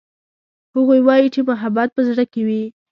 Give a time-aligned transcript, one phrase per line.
[0.75, 2.63] هغوی وایي چې محبت په زړه کې وي